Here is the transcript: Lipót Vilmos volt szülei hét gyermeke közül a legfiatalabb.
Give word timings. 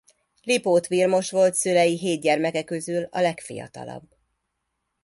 Lipót 0.43 0.87
Vilmos 0.87 1.31
volt 1.31 1.53
szülei 1.53 1.97
hét 1.97 2.21
gyermeke 2.21 2.63
közül 2.63 3.03
a 3.03 3.19
legfiatalabb. 3.19 4.15